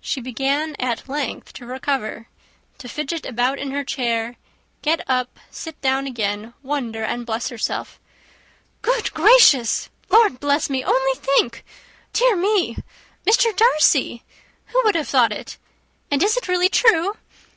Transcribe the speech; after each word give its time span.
She 0.00 0.20
began 0.20 0.74
at 0.80 1.08
length 1.08 1.52
to 1.52 1.64
recover, 1.64 2.26
to 2.78 2.88
fidget 2.88 3.24
about 3.24 3.60
in 3.60 3.70
her 3.70 3.84
chair, 3.84 4.34
get 4.82 5.00
up, 5.08 5.38
sit 5.52 5.80
down 5.80 6.04
again, 6.04 6.52
wonder, 6.64 7.04
and 7.04 7.24
bless 7.24 7.48
herself. 7.48 8.00
"Good 8.82 9.14
gracious! 9.14 9.88
Lord 10.08 10.40
bless 10.40 10.68
me! 10.68 10.82
only 10.82 11.12
think! 11.14 11.64
dear 12.12 12.34
me! 12.34 12.78
Mr. 13.24 13.54
Darcy! 13.56 14.24
Who 14.72 14.80
would 14.84 14.96
have 14.96 15.06
thought 15.06 15.30
it? 15.30 15.58
And 16.10 16.24
is 16.24 16.36
it 16.36 16.48
really 16.48 16.68
true? 16.68 17.12